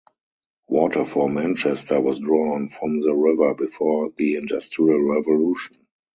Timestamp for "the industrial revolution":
4.17-5.85